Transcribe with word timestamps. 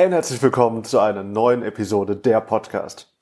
Hey 0.00 0.06
und 0.06 0.12
herzlich 0.12 0.42
willkommen 0.42 0.82
zu 0.82 0.98
einer 0.98 1.22
neuen 1.22 1.62
Episode 1.62 2.16
der 2.16 2.40
Podcast. 2.40 3.12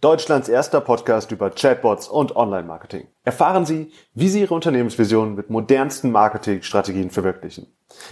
Deutschlands 0.00 0.48
erster 0.48 0.80
Podcast 0.80 1.30
über 1.30 1.50
Chatbots 1.50 2.08
und 2.08 2.34
Online-Marketing. 2.34 3.06
Erfahren 3.22 3.66
Sie, 3.66 3.92
wie 4.14 4.30
Sie 4.30 4.40
Ihre 4.40 4.54
Unternehmensvision 4.54 5.34
mit 5.34 5.50
modernsten 5.50 6.10
Marketingstrategien 6.10 7.10
verwirklichen. 7.10 7.66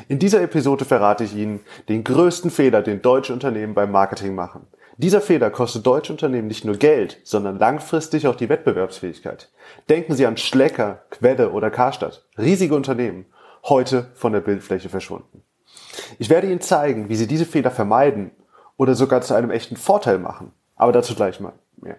In 0.08 0.18
dieser 0.18 0.42
Episode 0.42 0.84
verrate 0.84 1.24
ich 1.24 1.34
Ihnen 1.34 1.60
den 1.88 2.04
größten 2.04 2.50
Fehler, 2.50 2.82
den 2.82 3.00
deutsche 3.00 3.32
Unternehmen 3.32 3.72
beim 3.72 3.90
Marketing 3.90 4.34
machen. 4.34 4.66
Dieser 4.98 5.22
Fehler 5.22 5.48
kostet 5.48 5.86
deutsche 5.86 6.12
Unternehmen 6.12 6.48
nicht 6.48 6.66
nur 6.66 6.76
Geld, 6.76 7.20
sondern 7.24 7.58
langfristig 7.58 8.26
auch 8.26 8.36
die 8.36 8.50
Wettbewerbsfähigkeit. 8.50 9.50
Denken 9.88 10.12
Sie 10.12 10.26
an 10.26 10.36
Schlecker, 10.36 11.04
Quelle 11.08 11.52
oder 11.52 11.70
Karstadt. 11.70 12.26
Riesige 12.36 12.74
Unternehmen, 12.74 13.24
heute 13.64 14.10
von 14.12 14.34
der 14.34 14.40
Bildfläche 14.40 14.90
verschwunden. 14.90 15.42
Ich 16.18 16.30
werde 16.30 16.46
Ihnen 16.46 16.60
zeigen, 16.60 17.08
wie 17.08 17.16
Sie 17.16 17.26
diese 17.26 17.46
Fehler 17.46 17.70
vermeiden 17.70 18.30
oder 18.76 18.94
sogar 18.94 19.20
zu 19.20 19.34
einem 19.34 19.50
echten 19.50 19.76
Vorteil 19.76 20.18
machen. 20.18 20.52
Aber 20.76 20.92
dazu 20.92 21.14
gleich 21.14 21.40
mal 21.40 21.52
mehr. 21.76 21.96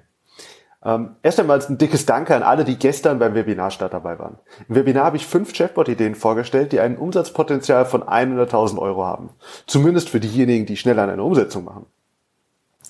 Ähm, 0.84 1.16
erst 1.22 1.40
einmal 1.40 1.62
ein 1.62 1.77
dickes 1.77 2.08
Danke 2.08 2.35
an 2.35 2.41
alle, 2.41 2.66
die 2.66 2.80
gestern 2.80 3.20
beim 3.20 3.35
Webinarstart 3.35 3.94
dabei 3.94 4.18
waren. 4.18 4.40
Im 4.68 4.76
Webinar 4.76 5.05
habe 5.05 5.18
ich 5.18 5.27
fünf 5.27 5.54
Chatbot-Ideen 5.54 6.16
vorgestellt, 6.16 6.72
die 6.72 6.80
ein 6.80 6.98
Umsatzpotenzial 6.98 7.85
von 7.85 8.04
100.000 8.04 8.80
Euro 8.80 9.05
haben. 9.05 9.30
Zumindest 9.68 10.10
für 10.10 10.20
diejenigen, 10.20 10.66
die 10.66 10.77
schnell 10.77 10.98
an 10.98 11.12
einer 11.12 11.23
Umsetzung 11.23 11.66
machen. 11.66 11.85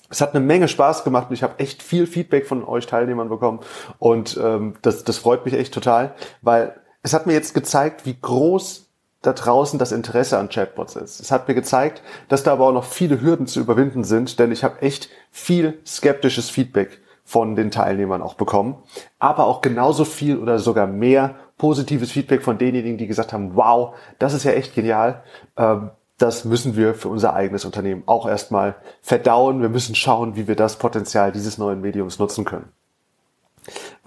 Es 0.08 0.20
hat 0.20 0.34
eine 0.34 0.44
Menge 0.44 0.68
Spaß 0.68 1.04
gemacht 1.04 1.28
und 1.28 1.34
ich 1.34 1.42
habe 1.42 1.58
echt 1.58 1.82
viel 1.82 2.06
Feedback 2.06 2.46
von 2.46 2.64
euch 2.64 2.86
Teilnehmern 2.86 3.28
bekommen 3.28 3.60
und 3.98 4.38
ähm, 4.42 4.74
das, 4.82 5.04
das 5.04 5.16
freut 5.16 5.44
mich 5.44 5.54
echt 5.54 5.72
total, 5.72 6.14
weil 6.42 6.74
es 7.02 7.14
hat 7.14 7.26
mir 7.26 7.32
jetzt 7.32 7.54
gezeigt, 7.54 8.04
wie 8.04 8.18
groß 8.20 8.91
da 9.22 9.32
draußen 9.32 9.78
das 9.78 9.92
Interesse 9.92 10.38
an 10.38 10.48
Chatbots 10.48 10.96
ist. 10.96 11.20
Es 11.20 11.30
hat 11.30 11.48
mir 11.48 11.54
gezeigt, 11.54 12.02
dass 12.28 12.42
da 12.42 12.52
aber 12.52 12.66
auch 12.66 12.72
noch 12.72 12.84
viele 12.84 13.20
Hürden 13.20 13.46
zu 13.46 13.60
überwinden 13.60 14.04
sind, 14.04 14.38
denn 14.38 14.52
ich 14.52 14.64
habe 14.64 14.82
echt 14.82 15.08
viel 15.30 15.78
skeptisches 15.86 16.50
Feedback 16.50 17.00
von 17.24 17.54
den 17.54 17.70
Teilnehmern 17.70 18.20
auch 18.20 18.34
bekommen, 18.34 18.82
aber 19.20 19.46
auch 19.46 19.60
genauso 19.60 20.04
viel 20.04 20.38
oder 20.38 20.58
sogar 20.58 20.88
mehr 20.88 21.36
positives 21.56 22.10
Feedback 22.10 22.42
von 22.42 22.58
denjenigen, 22.58 22.98
die 22.98 23.06
gesagt 23.06 23.32
haben, 23.32 23.54
wow, 23.54 23.94
das 24.18 24.34
ist 24.34 24.42
ja 24.42 24.50
echt 24.50 24.74
genial. 24.74 25.22
Ähm, 25.56 25.90
das 26.18 26.44
müssen 26.44 26.76
wir 26.76 26.94
für 26.94 27.08
unser 27.08 27.34
eigenes 27.34 27.64
Unternehmen 27.64 28.02
auch 28.06 28.28
erstmal 28.28 28.74
verdauen. 29.00 29.62
Wir 29.62 29.68
müssen 29.68 29.94
schauen, 29.94 30.36
wie 30.36 30.48
wir 30.48 30.56
das 30.56 30.76
Potenzial 30.76 31.32
dieses 31.32 31.58
neuen 31.58 31.80
Mediums 31.80 32.18
nutzen 32.18 32.44
können. 32.44 32.68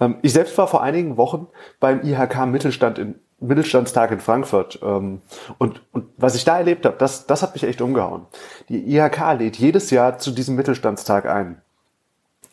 Ähm, 0.00 0.16
ich 0.22 0.32
selbst 0.32 0.56
war 0.58 0.66
vor 0.66 0.82
einigen 0.82 1.16
Wochen 1.16 1.48
beim 1.80 2.02
IHK 2.02 2.46
Mittelstand 2.46 2.98
in 2.98 3.16
Mittelstandstag 3.40 4.10
in 4.10 4.20
Frankfurt. 4.20 4.78
Ähm, 4.82 5.20
und, 5.58 5.82
und 5.92 6.06
was 6.16 6.34
ich 6.34 6.44
da 6.44 6.58
erlebt 6.58 6.86
habe, 6.86 6.96
das, 6.98 7.26
das 7.26 7.42
hat 7.42 7.54
mich 7.54 7.64
echt 7.64 7.80
umgehauen. 7.80 8.26
Die 8.68 8.96
IHK 8.96 9.38
lädt 9.38 9.56
jedes 9.56 9.90
Jahr 9.90 10.18
zu 10.18 10.30
diesem 10.30 10.56
Mittelstandstag 10.56 11.26
ein. 11.26 11.60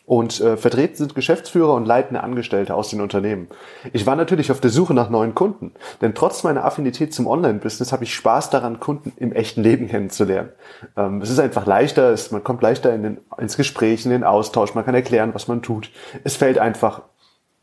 Und 0.06 0.38
äh, 0.42 0.58
vertreten 0.58 0.96
sind 0.96 1.14
Geschäftsführer 1.14 1.72
und 1.72 1.86
leitende 1.86 2.22
Angestellte 2.22 2.74
aus 2.74 2.90
den 2.90 3.00
Unternehmen. 3.00 3.48
Ich 3.94 4.04
war 4.04 4.16
natürlich 4.16 4.50
auf 4.50 4.60
der 4.60 4.68
Suche 4.68 4.92
nach 4.92 5.08
neuen 5.08 5.34
Kunden, 5.34 5.72
denn 6.02 6.14
trotz 6.14 6.42
meiner 6.42 6.66
Affinität 6.66 7.14
zum 7.14 7.26
Online-Business 7.26 7.90
habe 7.90 8.04
ich 8.04 8.14
Spaß 8.14 8.50
daran, 8.50 8.80
Kunden 8.80 9.14
im 9.16 9.32
echten 9.32 9.62
Leben 9.62 9.88
kennenzulernen. 9.88 10.50
Ähm, 10.94 11.22
es 11.22 11.30
ist 11.30 11.38
einfach 11.38 11.64
leichter, 11.64 12.10
es, 12.10 12.30
man 12.32 12.44
kommt 12.44 12.60
leichter 12.60 12.94
in 12.94 13.02
den, 13.02 13.18
ins 13.38 13.56
Gespräch, 13.56 14.04
in 14.04 14.10
den 14.10 14.24
Austausch, 14.24 14.74
man 14.74 14.84
kann 14.84 14.94
erklären, 14.94 15.32
was 15.32 15.48
man 15.48 15.62
tut. 15.62 15.90
Es 16.22 16.36
fällt 16.36 16.58
einfach, 16.58 17.00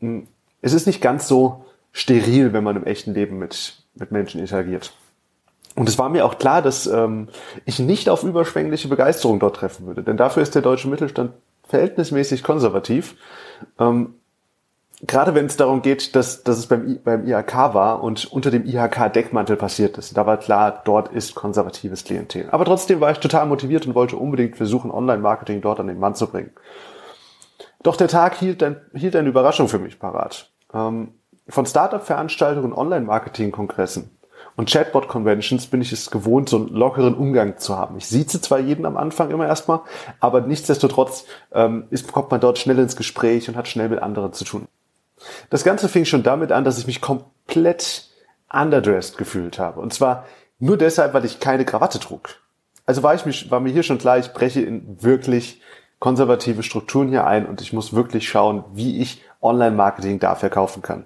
mh, 0.00 0.08
hm, 0.08 0.26
es 0.62 0.72
ist 0.72 0.86
nicht 0.88 1.00
ganz 1.00 1.28
so 1.28 1.64
steril, 1.92 2.52
wenn 2.52 2.64
man 2.64 2.76
im 2.76 2.84
echten 2.84 3.14
Leben 3.14 3.38
mit, 3.38 3.84
mit 3.94 4.10
Menschen 4.10 4.40
interagiert. 4.40 4.92
Und 5.74 5.88
es 5.88 5.98
war 5.98 6.08
mir 6.08 6.24
auch 6.24 6.38
klar, 6.38 6.60
dass 6.60 6.86
ähm, 6.86 7.28
ich 7.64 7.78
nicht 7.78 8.08
auf 8.08 8.24
überschwängliche 8.24 8.88
Begeisterung 8.88 9.38
dort 9.38 9.56
treffen 9.56 9.86
würde, 9.86 10.02
denn 10.02 10.16
dafür 10.16 10.42
ist 10.42 10.54
der 10.54 10.62
deutsche 10.62 10.88
Mittelstand 10.88 11.32
verhältnismäßig 11.66 12.42
konservativ. 12.42 13.16
Ähm, 13.78 14.14
gerade 15.06 15.34
wenn 15.34 15.46
es 15.46 15.56
darum 15.56 15.80
geht, 15.80 16.14
dass, 16.14 16.42
dass 16.44 16.58
es 16.58 16.66
beim, 16.66 16.98
beim 17.02 17.26
IHK 17.26 17.74
war 17.74 18.02
und 18.02 18.30
unter 18.30 18.50
dem 18.50 18.66
IHK-Deckmantel 18.66 19.56
passiert 19.56 19.96
ist. 19.98 20.16
Da 20.16 20.26
war 20.26 20.36
klar, 20.36 20.82
dort 20.84 21.12
ist 21.12 21.34
konservatives 21.34 22.04
Klientel. 22.04 22.48
Aber 22.50 22.64
trotzdem 22.64 23.00
war 23.00 23.10
ich 23.10 23.18
total 23.18 23.46
motiviert 23.46 23.86
und 23.86 23.94
wollte 23.94 24.16
unbedingt 24.16 24.56
versuchen, 24.56 24.90
Online-Marketing 24.90 25.62
dort 25.62 25.80
an 25.80 25.86
den 25.86 25.98
Mann 25.98 26.14
zu 26.14 26.26
bringen. 26.26 26.50
Doch 27.82 27.96
der 27.96 28.08
Tag 28.08 28.36
hielt, 28.36 28.62
ein, 28.62 28.76
hielt 28.94 29.16
eine 29.16 29.28
Überraschung 29.28 29.68
für 29.68 29.78
mich 29.78 29.98
parat. 29.98 30.52
Ähm, 30.72 31.14
von 31.48 31.66
Startup-Veranstaltungen, 31.66 32.72
Online-Marketing-Kongressen 32.72 34.10
und 34.56 34.70
Chatbot-Conventions 34.70 35.66
bin 35.66 35.80
ich 35.80 35.92
es 35.92 36.10
gewohnt, 36.10 36.48
so 36.48 36.58
einen 36.58 36.68
lockeren 36.68 37.14
Umgang 37.14 37.58
zu 37.58 37.76
haben. 37.76 37.96
Ich 37.96 38.06
sieze 38.06 38.40
zwar 38.40 38.58
jeden 38.58 38.84
am 38.84 38.96
Anfang 38.96 39.30
immer 39.30 39.46
erstmal, 39.46 39.80
aber 40.20 40.42
nichtsdestotrotz 40.42 41.24
ähm, 41.52 41.84
ist, 41.90 42.12
kommt 42.12 42.30
man 42.30 42.40
dort 42.40 42.58
schnell 42.58 42.78
ins 42.78 42.96
Gespräch 42.96 43.48
und 43.48 43.56
hat 43.56 43.68
schnell 43.68 43.88
mit 43.88 44.02
anderen 44.02 44.32
zu 44.32 44.44
tun. 44.44 44.68
Das 45.50 45.64
Ganze 45.64 45.88
fing 45.88 46.04
schon 46.04 46.22
damit 46.22 46.52
an, 46.52 46.64
dass 46.64 46.78
ich 46.78 46.86
mich 46.86 47.00
komplett 47.00 48.08
underdressed 48.52 49.16
gefühlt 49.16 49.58
habe. 49.58 49.80
Und 49.80 49.94
zwar 49.94 50.26
nur 50.58 50.76
deshalb, 50.76 51.14
weil 51.14 51.24
ich 51.24 51.40
keine 51.40 51.64
Krawatte 51.64 51.98
trug. 51.98 52.36
Also 52.84 53.02
war, 53.02 53.14
ich 53.14 53.24
mich, 53.24 53.50
war 53.50 53.60
mir 53.60 53.72
hier 53.72 53.84
schon 53.84 53.98
klar, 53.98 54.18
ich 54.18 54.32
breche 54.32 54.60
in 54.60 55.02
wirklich 55.02 55.62
konservative 55.98 56.62
Strukturen 56.62 57.08
hier 57.08 57.26
ein 57.26 57.46
und 57.46 57.60
ich 57.60 57.72
muss 57.72 57.94
wirklich 57.94 58.28
schauen, 58.28 58.64
wie 58.74 59.00
ich 59.00 59.22
Online-Marketing 59.42 60.18
da 60.18 60.34
verkaufen 60.34 60.82
kann. 60.82 61.04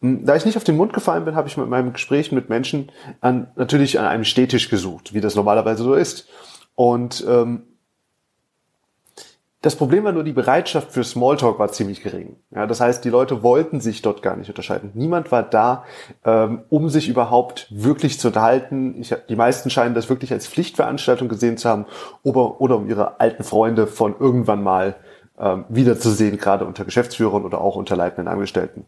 Hm, 0.00 0.24
da 0.24 0.36
ich 0.36 0.44
nicht 0.44 0.56
auf 0.56 0.64
den 0.64 0.76
Mund 0.76 0.92
gefallen 0.92 1.24
bin, 1.24 1.34
habe 1.34 1.48
ich 1.48 1.56
mit 1.56 1.68
meinem 1.68 1.92
Gespräch 1.92 2.32
mit 2.32 2.48
Menschen 2.48 2.90
an, 3.20 3.48
natürlich 3.56 3.98
an 3.98 4.06
einem 4.06 4.24
Stehtisch 4.24 4.68
gesucht, 4.68 5.14
wie 5.14 5.20
das 5.20 5.34
normalerweise 5.34 5.82
so 5.82 5.94
ist. 5.94 6.28
Und 6.74 7.24
ähm, 7.28 7.62
das 9.60 9.74
Problem 9.74 10.04
war 10.04 10.12
nur, 10.12 10.22
die 10.22 10.32
Bereitschaft 10.32 10.92
für 10.92 11.02
Smalltalk 11.02 11.58
war 11.58 11.72
ziemlich 11.72 12.04
gering. 12.04 12.36
Ja, 12.54 12.68
das 12.68 12.80
heißt, 12.80 13.04
die 13.04 13.10
Leute 13.10 13.42
wollten 13.42 13.80
sich 13.80 14.02
dort 14.02 14.22
gar 14.22 14.36
nicht 14.36 14.48
unterscheiden. 14.48 14.92
Niemand 14.94 15.32
war 15.32 15.42
da, 15.42 15.84
ähm, 16.24 16.62
um 16.68 16.88
sich 16.88 17.08
überhaupt 17.08 17.66
wirklich 17.70 18.20
zu 18.20 18.28
unterhalten. 18.28 19.00
Ich, 19.00 19.12
die 19.28 19.34
meisten 19.34 19.68
scheinen 19.68 19.96
das 19.96 20.08
wirklich 20.08 20.32
als 20.32 20.46
Pflichtveranstaltung 20.46 21.28
gesehen 21.28 21.56
zu 21.56 21.68
haben 21.68 21.86
oder, 22.22 22.60
oder 22.60 22.76
um 22.76 22.88
ihre 22.88 23.18
alten 23.18 23.42
Freunde 23.42 23.88
von 23.88 24.14
irgendwann 24.20 24.62
mal 24.62 24.94
ähm, 25.40 25.64
wiederzusehen, 25.68 26.38
gerade 26.38 26.64
unter 26.64 26.84
Geschäftsführern 26.84 27.44
oder 27.44 27.60
auch 27.60 27.76
unter 27.76 27.96
leitenden 27.96 28.28
Angestellten. 28.28 28.84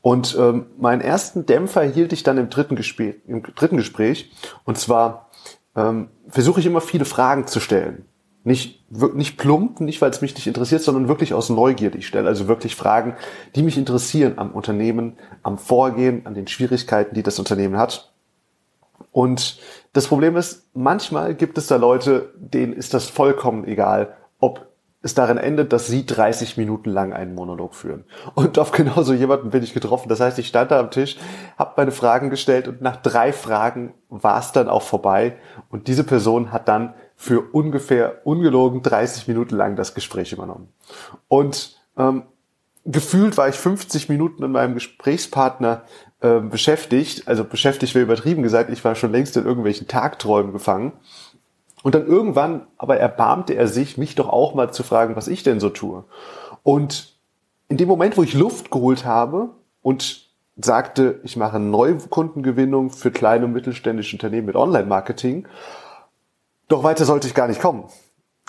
Und 0.00 0.36
ähm, 0.38 0.66
meinen 0.78 1.00
ersten 1.00 1.46
Dämpfer 1.46 1.82
hielt 1.82 2.12
ich 2.12 2.22
dann 2.22 2.38
im 2.38 2.50
dritten, 2.50 2.76
Gespräch, 2.76 3.16
im 3.26 3.42
dritten 3.42 3.76
Gespräch. 3.76 4.30
Und 4.64 4.78
zwar 4.78 5.30
ähm, 5.76 6.08
versuche 6.28 6.60
ich 6.60 6.66
immer 6.66 6.80
viele 6.80 7.04
Fragen 7.04 7.46
zu 7.46 7.60
stellen. 7.60 8.04
Nicht, 8.44 8.84
nicht 9.14 9.36
plump, 9.36 9.80
nicht 9.80 10.00
weil 10.00 10.10
es 10.10 10.22
mich 10.22 10.34
nicht 10.34 10.46
interessiert, 10.46 10.82
sondern 10.82 11.08
wirklich 11.08 11.34
aus 11.34 11.50
Neugierde. 11.50 11.98
Ich 11.98 12.06
stelle 12.06 12.28
also 12.28 12.48
wirklich 12.48 12.76
Fragen, 12.76 13.14
die 13.56 13.62
mich 13.62 13.76
interessieren 13.76 14.34
am 14.36 14.52
Unternehmen, 14.52 15.18
am 15.42 15.58
Vorgehen, 15.58 16.24
an 16.24 16.34
den 16.34 16.46
Schwierigkeiten, 16.46 17.14
die 17.14 17.22
das 17.22 17.38
Unternehmen 17.38 17.76
hat. 17.76 18.12
Und 19.10 19.58
das 19.92 20.06
Problem 20.06 20.36
ist, 20.36 20.68
manchmal 20.74 21.34
gibt 21.34 21.58
es 21.58 21.66
da 21.66 21.76
Leute, 21.76 22.32
denen 22.36 22.72
ist 22.72 22.94
das 22.94 23.08
vollkommen 23.08 23.66
egal, 23.66 24.14
es 25.00 25.14
darin 25.14 25.38
endet, 25.38 25.72
dass 25.72 25.86
sie 25.86 26.04
30 26.06 26.56
Minuten 26.56 26.90
lang 26.90 27.12
einen 27.12 27.34
Monolog 27.34 27.74
führen. 27.74 28.04
Und 28.34 28.58
auf 28.58 28.72
genau 28.72 29.02
so 29.02 29.14
jemanden 29.14 29.50
bin 29.50 29.62
ich 29.62 29.74
getroffen. 29.74 30.08
Das 30.08 30.20
heißt, 30.20 30.38
ich 30.38 30.48
stand 30.48 30.70
da 30.70 30.80
am 30.80 30.90
Tisch, 30.90 31.16
habe 31.56 31.74
meine 31.76 31.92
Fragen 31.92 32.30
gestellt 32.30 32.66
und 32.66 32.82
nach 32.82 32.96
drei 32.96 33.32
Fragen 33.32 33.94
war 34.08 34.40
es 34.40 34.52
dann 34.52 34.68
auch 34.68 34.82
vorbei. 34.82 35.36
Und 35.70 35.86
diese 35.86 36.04
Person 36.04 36.52
hat 36.52 36.68
dann 36.68 36.94
für 37.14 37.40
ungefähr 37.52 38.26
ungelogen 38.26 38.82
30 38.82 39.28
Minuten 39.28 39.56
lang 39.56 39.76
das 39.76 39.94
Gespräch 39.94 40.32
übernommen. 40.32 40.68
Und 41.28 41.76
ähm, 41.96 42.24
gefühlt 42.84 43.36
war 43.36 43.48
ich 43.48 43.54
50 43.54 44.08
Minuten 44.08 44.42
mit 44.42 44.50
meinem 44.50 44.74
Gesprächspartner 44.74 45.82
äh, 46.20 46.40
beschäftigt. 46.40 47.28
Also 47.28 47.44
beschäftigt 47.44 47.94
wäre 47.94 48.04
übertrieben 48.04 48.42
gesagt, 48.42 48.70
ich 48.70 48.84
war 48.84 48.94
schon 48.94 49.12
längst 49.12 49.36
in 49.36 49.44
irgendwelchen 49.44 49.86
Tagträumen 49.86 50.52
gefangen. 50.52 50.92
Und 51.82 51.94
dann 51.94 52.06
irgendwann 52.06 52.66
aber 52.76 52.98
erbarmte 52.98 53.54
er 53.54 53.68
sich, 53.68 53.98
mich 53.98 54.14
doch 54.14 54.28
auch 54.28 54.54
mal 54.54 54.72
zu 54.72 54.82
fragen, 54.82 55.16
was 55.16 55.28
ich 55.28 55.42
denn 55.42 55.60
so 55.60 55.70
tue. 55.70 56.04
Und 56.62 57.16
in 57.68 57.76
dem 57.76 57.88
Moment, 57.88 58.16
wo 58.16 58.22
ich 58.22 58.34
Luft 58.34 58.70
geholt 58.70 59.04
habe 59.04 59.50
und 59.82 60.28
sagte, 60.56 61.20
ich 61.22 61.36
mache 61.36 61.60
Neukundengewinnung 61.60 62.90
für 62.90 63.10
kleine 63.10 63.44
und 63.44 63.52
mittelständische 63.52 64.16
Unternehmen 64.16 64.46
mit 64.46 64.56
Online-Marketing, 64.56 65.46
doch 66.66 66.82
weiter 66.82 67.04
sollte 67.04 67.28
ich 67.28 67.34
gar 67.34 67.46
nicht 67.48 67.60
kommen. 67.60 67.84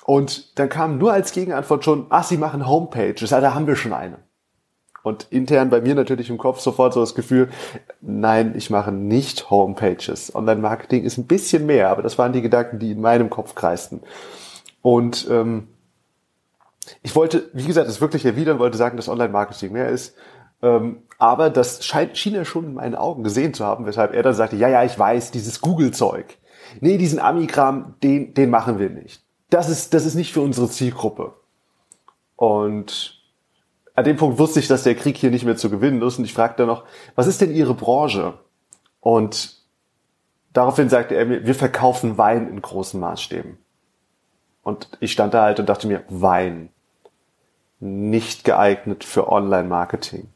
Und 0.06 0.58
dann 0.58 0.70
kam 0.70 0.98
nur 0.98 1.14
als 1.14 1.32
Gegenantwort 1.32 1.86
schon, 1.86 2.08
ach, 2.10 2.24
Sie 2.24 2.38
machen 2.38 2.68
Homepages, 2.68 3.30
ja, 3.30 3.42
da 3.42 3.54
haben 3.54 3.68
wir 3.68 3.76
schon 3.76 3.94
eine. 3.94 4.18
Und 5.04 5.28
intern 5.30 5.70
bei 5.70 5.82
mir 5.82 5.96
natürlich 5.96 6.30
im 6.30 6.38
Kopf 6.38 6.60
sofort 6.60 6.94
so 6.94 7.00
das 7.00 7.16
Gefühl, 7.16 7.50
nein, 8.02 8.54
ich 8.56 8.70
mache 8.70 8.92
nicht 8.92 9.50
Homepages. 9.50 10.36
Online-Marketing 10.36 11.04
ist 11.04 11.18
ein 11.18 11.28
bisschen 11.28 11.66
mehr, 11.66 11.90
aber 11.90 12.02
das 12.02 12.18
waren 12.18 12.34
die 12.34 12.42
Gedanken, 12.42 12.80
die 12.80 12.92
in 12.92 13.02
meinem 13.02 13.30
Kopf 13.30 13.56
kreisten. 13.56 14.02
Und 14.82 15.28
ähm, 15.30 15.68
ich 17.02 17.16
wollte, 17.16 17.50
wie 17.54 17.66
gesagt, 17.66 17.88
es 17.88 18.02
wirklich 18.02 18.26
erwidern, 18.26 18.60
wollte 18.60 18.78
sagen, 18.78 18.98
dass 18.98 19.10
Online-Marketing 19.10 19.72
mehr 19.72 19.90
ist. 19.90 20.16
Ähm, 20.62 21.04
aber 21.18 21.50
das 21.50 21.86
scheint, 21.86 22.18
schien 22.18 22.36
er 22.36 22.46
schon 22.46 22.66
in 22.66 22.74
meinen 22.74 22.96
Augen 22.96 23.24
gesehen 23.24 23.54
zu 23.54 23.66
haben, 23.66 23.86
weshalb 23.86 24.14
er 24.14 24.24
dann 24.24 24.34
sagte, 24.34 24.56
ja, 24.56 24.68
ja, 24.70 24.84
ich 24.84 24.98
weiß, 24.98 25.32
dieses 25.32 25.62
Google-Zeug. 25.62 26.38
Nee, 26.82 26.98
diesen 26.98 27.20
Amikram, 27.20 27.96
den, 28.04 28.34
den 28.34 28.50
machen 28.50 28.80
wir 28.80 28.90
nicht. 28.90 29.24
das 29.50 29.70
ist, 29.70 29.94
das 29.94 30.06
ist 30.06 30.16
nicht 30.16 30.34
für 30.34 30.42
unsere 30.42 30.70
Zielgruppe. 30.70 31.34
Und 32.36 33.19
an 34.00 34.06
dem 34.06 34.16
Punkt 34.16 34.40
wusste 34.40 34.62
ich, 34.62 34.70
dass 34.70 34.84
der 34.84 34.96
Krieg 34.96 35.18
hier 35.18 35.30
nicht 35.30 35.44
mehr 35.44 35.58
zu 35.58 35.70
gewinnen 35.70 36.02
ist 36.02 36.18
und 36.18 36.24
ich 36.24 36.34
fragte 36.34 36.66
noch, 36.66 36.86
was 37.16 37.28
ist 37.28 37.42
denn 37.42 37.54
Ihre 37.54 37.74
Branche? 37.74 38.34
Und 39.02 39.58
daraufhin 40.54 40.88
sagte 40.88 41.16
er 41.16 41.26
mir, 41.26 41.46
wir 41.46 41.54
verkaufen 41.54 42.18
Wein 42.18 42.48
in 42.48 42.62
großen 42.62 42.98
Maßstäben. 42.98 43.58
Und 44.64 44.88
ich 45.02 45.12
stand 45.12 45.34
da 45.34 45.44
halt 45.44 45.60
und 45.60 45.68
dachte 45.68 45.88
mir, 45.88 46.04
Wein. 46.08 46.70
Nicht 47.82 48.46
geeignet 48.46 49.04
für 49.04 49.30
Online-Marketing. 49.30 50.30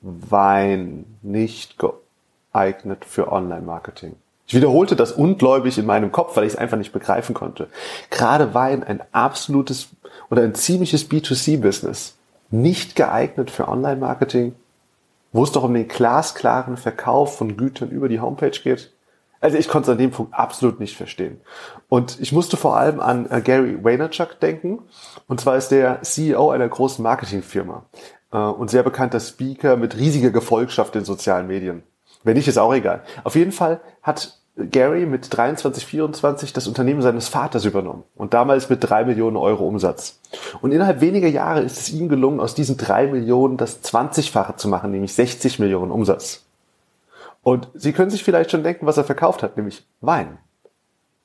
Wein. 0.00 1.04
Nicht 1.22 1.76
geeignet 1.78 3.04
für 3.04 3.30
Online-Marketing. 3.30 4.16
Ich 4.48 4.54
wiederholte 4.54 4.96
das 4.96 5.12
ungläubig 5.12 5.78
in 5.78 5.86
meinem 5.86 6.10
Kopf, 6.10 6.36
weil 6.36 6.44
ich 6.44 6.54
es 6.54 6.58
einfach 6.58 6.78
nicht 6.78 6.92
begreifen 6.92 7.34
konnte. 7.34 7.68
Gerade 8.10 8.54
Wein 8.54 8.82
ein 8.82 9.02
absolutes 9.12 9.90
oder 10.30 10.42
ein 10.42 10.56
ziemliches 10.56 11.08
B2C-Business. 11.08 12.17
Nicht 12.50 12.96
geeignet 12.96 13.50
für 13.50 13.68
Online-Marketing, 13.68 14.54
wo 15.32 15.44
es 15.44 15.52
doch 15.52 15.64
um 15.64 15.74
den 15.74 15.88
glasklaren 15.88 16.76
Verkauf 16.76 17.36
von 17.36 17.56
Gütern 17.56 17.90
über 17.90 18.08
die 18.08 18.20
Homepage 18.20 18.50
geht. 18.50 18.92
Also 19.40 19.56
ich 19.56 19.68
konnte 19.68 19.90
es 19.90 19.92
an 19.92 19.98
dem 19.98 20.10
Punkt 20.10 20.34
absolut 20.34 20.80
nicht 20.80 20.96
verstehen. 20.96 21.40
Und 21.88 22.18
ich 22.20 22.32
musste 22.32 22.56
vor 22.56 22.76
allem 22.76 23.00
an 23.00 23.30
äh, 23.30 23.40
Gary 23.40 23.82
Vaynerchuk 23.82 24.40
denken. 24.40 24.80
Und 25.28 25.40
zwar 25.40 25.56
ist 25.56 25.68
der 25.68 26.02
CEO 26.02 26.50
einer 26.50 26.68
großen 26.68 27.02
Marketingfirma 27.02 27.84
äh, 28.32 28.38
und 28.38 28.70
sehr 28.70 28.82
bekannter 28.82 29.20
Speaker 29.20 29.76
mit 29.76 29.96
riesiger 29.96 30.30
Gefolgschaft 30.30 30.96
in 30.96 31.04
sozialen 31.04 31.46
Medien. 31.46 31.84
Wenn 32.24 32.36
nicht, 32.36 32.48
ist 32.48 32.58
auch 32.58 32.74
egal. 32.74 33.04
Auf 33.22 33.36
jeden 33.36 33.52
Fall 33.52 33.80
hat 34.02 34.37
Gary 34.58 35.06
mit 35.06 35.36
23, 35.36 35.86
24 35.86 36.52
das 36.52 36.66
Unternehmen 36.66 37.00
seines 37.00 37.28
Vaters 37.28 37.64
übernommen 37.64 38.02
und 38.16 38.34
damals 38.34 38.68
mit 38.68 38.78
drei 38.82 39.04
Millionen 39.04 39.36
Euro 39.36 39.66
Umsatz. 39.66 40.18
Und 40.60 40.72
innerhalb 40.72 41.00
weniger 41.00 41.28
Jahre 41.28 41.60
ist 41.60 41.78
es 41.78 41.90
ihm 41.90 42.08
gelungen, 42.08 42.40
aus 42.40 42.54
diesen 42.54 42.76
drei 42.76 43.06
Millionen 43.06 43.56
das 43.56 43.84
20-fache 43.84 44.56
zu 44.56 44.68
machen, 44.68 44.90
nämlich 44.90 45.14
60 45.14 45.60
Millionen 45.60 45.92
Umsatz. 45.92 46.44
Und 47.42 47.68
Sie 47.74 47.92
können 47.92 48.10
sich 48.10 48.24
vielleicht 48.24 48.50
schon 48.50 48.64
denken, 48.64 48.86
was 48.86 48.96
er 48.96 49.04
verkauft 49.04 49.42
hat, 49.42 49.56
nämlich 49.56 49.86
Wein. 50.00 50.38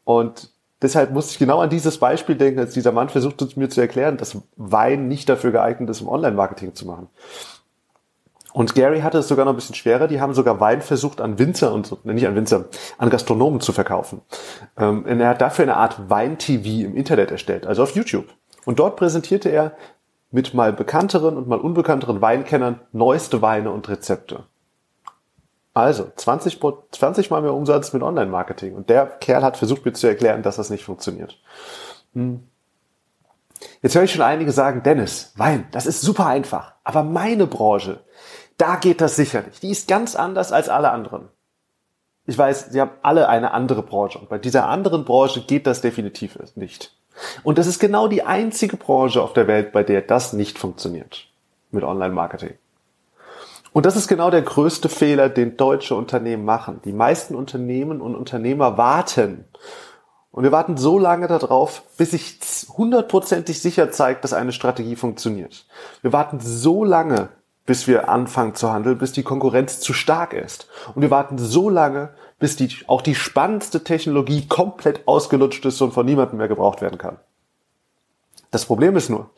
Und 0.04 0.52
deshalb 0.82 1.12
musste 1.12 1.32
ich 1.32 1.40
genau 1.40 1.60
an 1.60 1.72
dieses 1.72 1.98
Beispiel 1.98 2.36
denken, 2.36 2.60
als 2.60 2.74
dieser 2.74 2.92
Mann 2.92 3.10
versucht 3.10 3.58
mir 3.58 3.70
zu 3.70 3.82
erklären, 3.82 4.18
dass 4.18 4.38
Wein 4.56 5.08
nicht 5.08 5.28
dafür 5.28 5.52
geeignet 5.52 5.90
ist, 5.90 6.02
um 6.02 6.08
Online-Marketing 6.08 6.76
zu 6.76 6.86
machen. 6.86 7.10
Und 8.54 8.76
Gary 8.76 9.02
hatte 9.02 9.18
es 9.18 9.28
sogar 9.28 9.46
noch 9.46 9.54
ein 9.54 9.56
bisschen 9.56 9.76
schwerer. 9.76 10.08
Die 10.08 10.22
haben 10.22 10.34
sogar 10.34 10.60
Wein 10.60 10.82
versucht 10.82 11.20
an 11.20 11.40
Winzer 11.40 11.74
und 11.74 11.88
so, 11.88 11.98
nicht 12.04 12.28
an 12.28 12.36
Winzer, 12.36 12.66
an 13.00 13.10
Gastronomen 13.10 13.60
zu 13.60 13.74
verkaufen. 13.74 14.22
Ähm, 14.78 15.06
er 15.06 15.30
hat 15.30 15.42
dafür 15.42 15.64
eine 15.64 15.76
Art 15.76 16.10
Wein-TV 16.10 16.86
im 16.86 16.96
Internet 16.96 17.32
erstellt, 17.32 17.66
also 17.66 17.84
auf 17.84 17.96
YouTube. 17.96 18.28
Und 18.66 18.80
dort 18.80 18.96
präsentierte 18.96 19.50
er 19.50 19.74
mit 20.32 20.54
mal 20.54 20.72
bekannteren 20.72 21.36
und 21.38 21.48
mal 21.48 21.60
unbekannteren 21.60 22.22
Weinkennern 22.22 22.80
neueste 22.92 23.42
Weine 23.42 23.72
und 23.72 23.90
Rezepte. 23.90 24.44
Also 25.74 26.12
20, 26.16 26.60
20 26.92 27.32
mal 27.32 27.42
mehr 27.42 27.54
Umsatz 27.54 27.94
mit 27.94 28.04
Online-Marketing. 28.04 28.76
Und 28.76 28.90
der 28.90 29.08
Kerl 29.08 29.44
hat 29.44 29.58
versucht 29.58 29.86
mir 29.86 29.94
zu 29.94 30.08
erklären, 30.08 30.44
dass 30.44 30.58
das 30.58 30.70
nicht 30.70 30.84
funktioniert. 30.84 31.40
Hm. 32.14 32.44
Jetzt 33.82 33.96
höre 33.96 34.04
ich 34.04 34.12
schon 34.12 34.22
einige 34.22 34.52
sagen, 34.52 34.84
Dennis, 34.84 35.32
Wein, 35.36 35.68
das 35.72 35.86
ist 35.86 36.02
super 36.02 36.28
einfach. 36.28 36.74
Aber 36.84 37.04
meine 37.04 37.48
Branche, 37.48 38.02
da 38.58 38.76
geht 38.76 39.02
das 39.02 39.16
sicher 39.16 39.42
nicht. 39.42 39.64
Die 39.64 39.72
ist 39.72 39.88
ganz 39.88 40.16
anders 40.16 40.52
als 40.52 40.70
alle 40.70 40.92
anderen. 40.92 41.30
Ich 42.26 42.38
weiß, 42.38 42.68
sie 42.72 42.80
haben 42.80 42.92
alle 43.02 43.28
eine 43.28 43.52
andere 43.52 43.84
Branche 43.84 44.20
und 44.20 44.30
bei 44.30 44.38
dieser 44.38 44.68
anderen 44.70 45.04
Branche 45.04 45.42
geht 45.42 45.68
das 45.68 45.82
definitiv 45.82 46.38
nicht. 46.56 46.96
Und 47.44 47.58
das 47.58 47.68
ist 47.68 47.80
genau 47.80 48.08
die 48.08 48.24
einzige 48.24 48.78
Branche 48.78 49.22
auf 49.22 49.34
der 49.34 49.48
Welt, 49.48 49.72
bei 49.72 49.84
der 49.84 50.02
das 50.02 50.34
nicht 50.34 50.58
funktioniert 50.58 51.28
mit 51.72 51.84
Online-Marketing. 51.84 52.54
Und 53.74 53.88
das 53.88 53.96
ist 53.96 54.08
genau 54.08 54.30
der 54.30 54.44
größte 54.44 54.88
Fehler, 54.88 55.30
den 55.30 55.58
deutsche 55.58 55.96
Unternehmen 55.96 56.46
machen. 56.46 56.80
Die 56.86 56.94
meisten 56.94 57.34
Unternehmen 57.34 58.02
und 58.02 58.16
Unternehmer 58.16 58.78
warten. 58.78 59.46
Und 60.32 60.44
wir 60.44 60.52
warten 60.52 60.78
so 60.78 61.00
lange 61.00 61.28
darauf, 61.28 61.84
bis 61.98 62.12
sich 62.12 62.38
hundertprozentig 62.78 63.60
sicher 63.62 63.92
zeigt, 63.92 64.24
dass 64.24 64.34
eine 64.34 64.52
Strategie 64.52 64.96
funktioniert. 64.96 65.66
Wir 66.02 66.14
warten 66.14 66.40
so 66.40 66.84
lange, 66.84 67.30
bis 67.66 67.88
wir 67.88 68.10
anfangen 68.10 68.56
zu 68.56 68.72
handeln, 68.72 68.98
bis 68.98 69.14
die 69.14 69.24
Konkurrenz 69.24 69.80
zu 69.80 69.94
stark 69.94 70.34
ist. 70.34 70.68
Und 70.96 71.02
wir 71.02 71.12
warten 71.12 71.38
so 71.38 71.70
lange, 71.70 72.10
bis 72.40 72.56
die, 72.56 72.70
auch 72.88 73.02
die 73.02 73.16
spannendste 73.16 73.84
Technologie 73.84 74.48
komplett 74.48 75.08
ausgelutscht 75.08 75.66
ist 75.66 75.82
und 75.82 75.94
von 75.94 76.06
niemandem 76.06 76.40
mehr 76.40 76.50
gebraucht 76.50 76.82
werden 76.82 76.98
kann. 76.98 77.18
Das 78.52 78.66
Problem 78.66 78.96
ist 78.98 79.10
nur, 79.10 79.30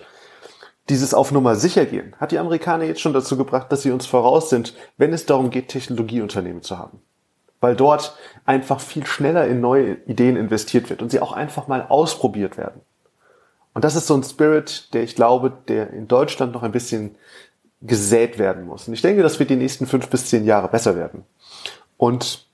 dieses 0.90 1.14
auf 1.14 1.32
Nummer 1.32 1.56
sicher 1.56 1.86
gehen 1.86 2.16
hat 2.20 2.32
die 2.32 2.40
Amerikaner 2.40 2.84
jetzt 2.84 3.02
schon 3.02 3.14
dazu 3.14 3.38
gebracht, 3.38 3.72
dass 3.72 3.82
sie 3.82 3.92
uns 3.92 4.06
voraus 4.06 4.50
sind, 4.50 4.76
wenn 4.98 5.14
es 5.14 5.26
darum 5.26 5.50
geht, 5.50 5.70
Technologieunternehmen 5.70 6.62
zu 6.62 6.78
haben. 6.78 7.02
Weil 7.60 7.76
dort 7.76 8.16
einfach 8.46 8.80
viel 8.80 9.06
schneller 9.08 9.48
in 9.48 9.62
neue 9.62 9.94
Ideen 10.06 10.36
investiert 10.36 10.90
wird 10.90 11.02
und 11.02 11.10
sie 11.10 11.22
auch 11.22 11.32
einfach 11.32 11.68
mal 11.68 11.86
ausprobiert 11.88 12.58
werden. 12.58 12.82
Und 13.74 13.84
das 13.84 13.96
ist 13.96 14.08
so 14.08 14.16
ein 14.16 14.24
Spirit, 14.24 14.94
der 14.94 15.04
ich 15.04 15.16
glaube, 15.16 15.52
der 15.68 15.92
in 15.92 16.08
Deutschland 16.08 16.54
noch 16.54 16.64
ein 16.64 16.72
bisschen 16.72 17.16
gesät 17.86 18.38
werden 18.40 18.66
muss. 18.66 18.88
Und 18.88 18.94
ich 18.94 19.02
denke, 19.02 19.24
das 19.24 19.40
wird 19.40 19.50
die 19.50 19.56
nächsten 19.56 19.88
fünf 19.88 20.10
bis 20.10 20.28
zehn 20.28 20.46
Jahre 20.46 20.68
besser 20.68 20.96
werden. 20.96 21.24
Und 21.98 22.48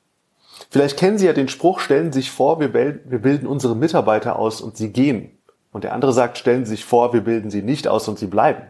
vielleicht 0.69 0.97
kennen 0.97 1.17
Sie 1.17 1.25
ja 1.25 1.33
den 1.33 1.47
Spruch, 1.47 1.79
stellen 1.79 2.11
Sie 2.11 2.19
sich 2.19 2.31
vor, 2.31 2.59
wir 2.59 2.71
bilden 2.71 3.47
unsere 3.47 3.75
Mitarbeiter 3.75 4.37
aus 4.37 4.61
und 4.61 4.77
sie 4.77 4.91
gehen. 4.91 5.37
Und 5.71 5.83
der 5.83 5.93
andere 5.93 6.13
sagt, 6.13 6.37
stellen 6.37 6.65
Sie 6.65 6.71
sich 6.71 6.85
vor, 6.85 7.13
wir 7.13 7.21
bilden 7.21 7.49
sie 7.49 7.61
nicht 7.61 7.87
aus 7.87 8.07
und 8.07 8.19
sie 8.19 8.27
bleiben. 8.27 8.63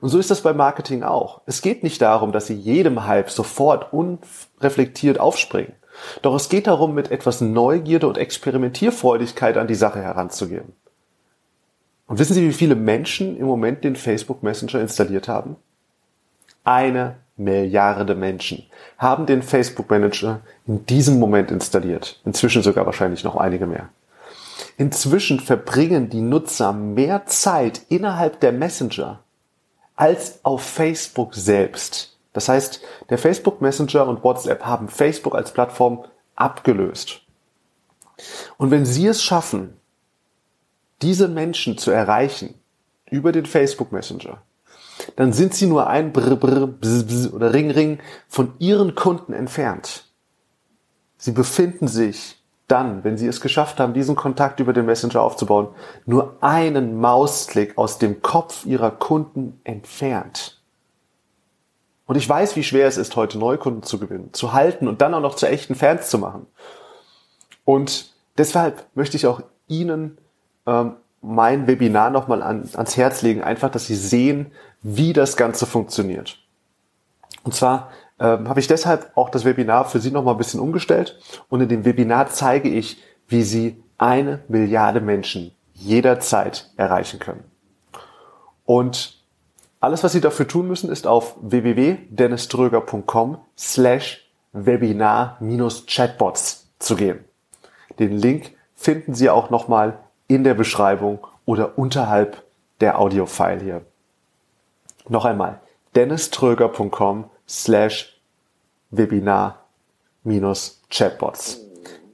Und 0.00 0.08
so 0.08 0.18
ist 0.18 0.30
das 0.30 0.42
beim 0.42 0.56
Marketing 0.56 1.02
auch. 1.02 1.42
Es 1.46 1.62
geht 1.62 1.82
nicht 1.82 2.02
darum, 2.02 2.32
dass 2.32 2.46
Sie 2.46 2.54
jedem 2.54 3.06
Hype 3.06 3.30
sofort 3.30 3.92
unreflektiert 3.92 5.18
aufspringen. 5.20 5.72
Doch 6.22 6.34
es 6.34 6.48
geht 6.48 6.66
darum, 6.66 6.94
mit 6.94 7.10
etwas 7.10 7.40
Neugierde 7.40 8.06
und 8.06 8.18
Experimentierfreudigkeit 8.18 9.56
an 9.56 9.66
die 9.66 9.74
Sache 9.74 10.00
heranzugehen. 10.00 10.74
Und 12.06 12.18
wissen 12.18 12.34
Sie, 12.34 12.46
wie 12.46 12.52
viele 12.52 12.74
Menschen 12.74 13.36
im 13.36 13.46
Moment 13.46 13.84
den 13.84 13.96
Facebook 13.96 14.42
Messenger 14.42 14.80
installiert 14.80 15.28
haben? 15.28 15.56
Eine 16.68 17.16
Milliarde 17.38 18.14
Menschen 18.14 18.66
haben 18.98 19.24
den 19.24 19.40
Facebook 19.40 19.88
Manager 19.88 20.42
in 20.66 20.84
diesem 20.84 21.18
Moment 21.18 21.50
installiert. 21.50 22.20
Inzwischen 22.26 22.62
sogar 22.62 22.84
wahrscheinlich 22.84 23.24
noch 23.24 23.36
einige 23.36 23.66
mehr. 23.66 23.88
Inzwischen 24.76 25.40
verbringen 25.40 26.10
die 26.10 26.20
Nutzer 26.20 26.74
mehr 26.74 27.24
Zeit 27.24 27.80
innerhalb 27.88 28.40
der 28.40 28.52
Messenger 28.52 29.20
als 29.96 30.44
auf 30.44 30.60
Facebook 30.60 31.34
selbst. 31.34 32.18
Das 32.34 32.50
heißt, 32.50 32.82
der 33.08 33.16
Facebook 33.16 33.62
Messenger 33.62 34.06
und 34.06 34.22
WhatsApp 34.22 34.66
haben 34.66 34.90
Facebook 34.90 35.36
als 35.36 35.54
Plattform 35.54 36.04
abgelöst. 36.36 37.22
Und 38.58 38.70
wenn 38.70 38.84
Sie 38.84 39.06
es 39.06 39.22
schaffen, 39.22 39.80
diese 41.00 41.28
Menschen 41.28 41.78
zu 41.78 41.90
erreichen 41.90 42.60
über 43.10 43.32
den 43.32 43.46
Facebook 43.46 43.90
Messenger, 43.90 44.42
dann 45.16 45.32
sind 45.32 45.54
sie 45.54 45.66
nur 45.66 45.86
ein 45.86 46.12
Brr, 46.12 46.36
Brr, 46.36 46.66
Bzz, 46.66 47.04
Bzz 47.04 47.32
oder 47.32 47.52
Ring 47.52 47.70
Ring 47.70 47.98
von 48.28 48.52
ihren 48.58 48.94
Kunden 48.94 49.32
entfernt. 49.32 50.04
Sie 51.16 51.32
befinden 51.32 51.88
sich 51.88 52.38
dann, 52.68 53.02
wenn 53.02 53.16
sie 53.16 53.26
es 53.26 53.40
geschafft 53.40 53.80
haben, 53.80 53.94
diesen 53.94 54.14
Kontakt 54.14 54.60
über 54.60 54.72
den 54.72 54.86
Messenger 54.86 55.22
aufzubauen, 55.22 55.68
nur 56.06 56.36
einen 56.40 57.00
Mausklick 57.00 57.76
aus 57.78 57.98
dem 57.98 58.22
Kopf 58.22 58.66
ihrer 58.66 58.90
Kunden 58.90 59.60
entfernt. 59.64 60.60
Und 62.06 62.16
ich 62.16 62.28
weiß, 62.28 62.56
wie 62.56 62.64
schwer 62.64 62.86
es 62.86 62.96
ist, 62.96 63.16
heute 63.16 63.38
Neukunden 63.38 63.82
zu 63.82 63.98
gewinnen, 63.98 64.32
zu 64.32 64.52
halten 64.52 64.88
und 64.88 65.02
dann 65.02 65.14
auch 65.14 65.20
noch 65.20 65.34
zu 65.34 65.46
echten 65.46 65.74
Fans 65.74 66.08
zu 66.08 66.18
machen. 66.18 66.46
Und 67.64 68.14
deshalb 68.38 68.86
möchte 68.94 69.16
ich 69.16 69.26
auch 69.26 69.42
Ihnen 69.66 70.16
ähm, 70.66 70.94
mein 71.20 71.66
Webinar 71.66 72.10
nochmal 72.10 72.42
an, 72.42 72.68
ans 72.74 72.96
Herz 72.96 73.22
legen, 73.22 73.42
einfach, 73.42 73.70
dass 73.70 73.86
Sie 73.86 73.94
sehen, 73.96 74.52
wie 74.82 75.12
das 75.12 75.36
Ganze 75.36 75.66
funktioniert. 75.66 76.38
Und 77.44 77.54
zwar 77.54 77.90
ähm, 78.20 78.48
habe 78.48 78.60
ich 78.60 78.66
deshalb 78.66 79.12
auch 79.14 79.30
das 79.30 79.44
Webinar 79.44 79.84
für 79.84 80.00
Sie 80.00 80.10
nochmal 80.10 80.34
ein 80.34 80.38
bisschen 80.38 80.58
umgestellt 80.60 81.18
und 81.48 81.60
in 81.60 81.68
dem 81.68 81.84
Webinar 81.84 82.28
zeige 82.28 82.68
ich, 82.68 83.00
wie 83.28 83.42
Sie 83.42 83.80
eine 83.98 84.40
Milliarde 84.48 85.00
Menschen 85.00 85.52
jederzeit 85.74 86.70
erreichen 86.76 87.20
können. 87.20 87.44
Und 88.64 89.18
alles, 89.80 90.02
was 90.02 90.10
Sie 90.12 90.20
dafür 90.20 90.48
tun 90.48 90.66
müssen, 90.66 90.90
ist 90.90 91.06
auf 91.06 91.36
www.denniströger.com 91.40 93.38
slash 93.56 94.28
Webinar-Chatbots 94.52 96.68
zu 96.78 96.96
gehen. 96.96 97.24
Den 97.98 98.18
Link 98.18 98.52
finden 98.74 99.14
Sie 99.14 99.30
auch 99.30 99.48
nochmal 99.50 99.98
in 100.26 100.42
der 100.44 100.54
Beschreibung 100.54 101.26
oder 101.44 101.78
unterhalb 101.78 102.42
der 102.80 103.00
Audiofile 103.00 103.60
hier. 103.60 103.82
Noch 105.08 105.24
einmal, 105.24 105.60
denniströger.com 105.94 107.30
slash 107.48 108.20
Webinar 108.90 109.66
minus 110.22 110.82
Chatbots. 110.90 111.60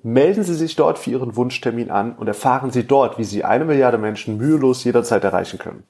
melden 0.04 0.44
Sie 0.44 0.54
sich 0.54 0.76
dort 0.76 0.98
für 0.98 1.10
Ihren 1.10 1.34
Wunschtermin 1.34 1.90
an 1.90 2.14
und 2.14 2.28
erfahren 2.28 2.70
Sie 2.70 2.86
dort, 2.86 3.18
wie 3.18 3.24
Sie 3.24 3.42
eine 3.42 3.64
Milliarde 3.64 3.98
Menschen 3.98 4.36
mühelos 4.36 4.84
jederzeit 4.84 5.24
erreichen 5.24 5.58
können. 5.58 5.84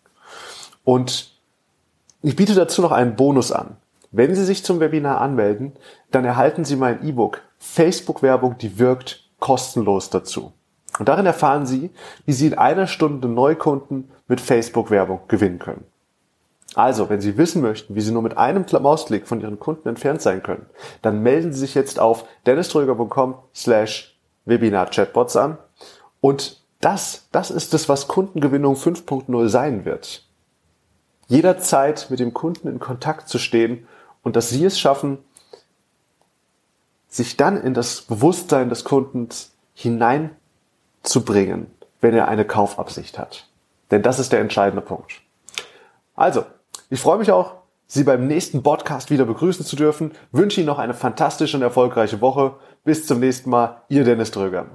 Und 0.84 1.32
ich 2.22 2.36
biete 2.36 2.54
dazu 2.54 2.80
noch 2.80 2.92
einen 2.92 3.16
Bonus 3.16 3.52
an. 3.52 3.76
Wenn 4.12 4.34
Sie 4.34 4.44
sich 4.44 4.64
zum 4.64 4.78
Webinar 4.78 5.20
anmelden, 5.20 5.72
dann 6.10 6.24
erhalten 6.24 6.64
Sie 6.64 6.76
mein 6.76 7.04
E-Book 7.06 7.42
Facebook-Werbung, 7.58 8.56
die 8.58 8.78
wirkt, 8.78 9.28
kostenlos 9.40 10.10
dazu. 10.10 10.52
Und 10.98 11.08
darin 11.08 11.26
erfahren 11.26 11.66
Sie, 11.66 11.90
wie 12.24 12.32
Sie 12.32 12.46
in 12.46 12.54
einer 12.54 12.86
Stunde 12.86 13.28
Neukunden 13.28 14.10
mit 14.28 14.40
Facebook-Werbung 14.40 15.22
gewinnen 15.26 15.58
können. 15.58 15.84
Also, 16.74 17.08
wenn 17.08 17.20
Sie 17.20 17.36
wissen 17.38 17.62
möchten, 17.62 17.94
wie 17.94 18.00
Sie 18.00 18.12
nur 18.12 18.22
mit 18.22 18.36
einem 18.36 18.66
Mausklick 18.80 19.26
von 19.28 19.40
Ihren 19.40 19.60
Kunden 19.60 19.88
entfernt 19.88 20.20
sein 20.20 20.42
können, 20.42 20.66
dann 21.02 21.22
melden 21.22 21.52
Sie 21.52 21.60
sich 21.60 21.74
jetzt 21.74 22.00
auf 22.00 22.24
denniströger.com 22.46 23.36
slash 23.54 24.18
Webinar-Chatbots 24.44 25.36
an. 25.36 25.58
Und 26.20 26.60
das, 26.80 27.28
das 27.32 27.50
ist 27.50 27.74
es, 27.74 27.88
was 27.88 28.08
Kundengewinnung 28.08 28.74
5.0 28.74 29.48
sein 29.48 29.84
wird. 29.84 30.26
Jederzeit 31.28 32.08
mit 32.10 32.20
dem 32.20 32.34
Kunden 32.34 32.68
in 32.68 32.78
Kontakt 32.80 33.28
zu 33.28 33.38
stehen 33.38 33.86
und 34.22 34.36
dass 34.36 34.50
Sie 34.50 34.64
es 34.64 34.78
schaffen, 34.78 35.18
sich 37.08 37.36
dann 37.36 37.60
in 37.60 37.74
das 37.74 38.02
Bewusstsein 38.02 38.68
des 38.68 38.84
Kundens 38.84 39.52
hineinzubringen, 39.74 41.70
wenn 42.00 42.14
er 42.14 42.28
eine 42.28 42.44
Kaufabsicht 42.44 43.18
hat. 43.18 43.48
Denn 43.90 44.02
das 44.02 44.18
ist 44.18 44.32
der 44.32 44.40
entscheidende 44.40 44.82
Punkt. 44.82 45.22
Also, 46.16 46.44
ich 46.94 47.00
freue 47.00 47.18
mich 47.18 47.32
auch, 47.32 47.56
Sie 47.86 48.04
beim 48.04 48.28
nächsten 48.28 48.62
Podcast 48.62 49.10
wieder 49.10 49.24
begrüßen 49.24 49.66
zu 49.66 49.74
dürfen. 49.74 50.12
Wünsche 50.30 50.60
Ihnen 50.60 50.68
noch 50.68 50.78
eine 50.78 50.94
fantastische 50.94 51.56
und 51.56 51.62
erfolgreiche 51.64 52.20
Woche. 52.20 52.54
Bis 52.84 53.04
zum 53.04 53.18
nächsten 53.18 53.50
Mal. 53.50 53.82
Ihr 53.88 54.04
Dennis 54.04 54.30
Dröger. 54.30 54.66